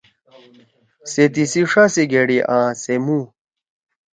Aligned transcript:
سے 1.11 1.23
تسی 1.33 1.61
ݜا 1.71 1.83
سی 1.93 2.03
گھیڑی 2.11 2.37
آں 2.55 2.69
سے 2.81 2.93
مُو۔ 3.05 3.19